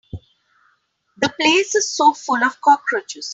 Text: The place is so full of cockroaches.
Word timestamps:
The 1.17 1.29
place 1.29 1.75
is 1.75 1.95
so 1.95 2.11
full 2.15 2.43
of 2.43 2.59
cockroaches. 2.59 3.29